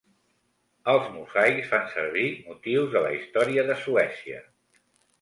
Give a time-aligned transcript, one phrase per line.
[0.93, 4.45] Els mosaics fan servir motius de la història de Suècia.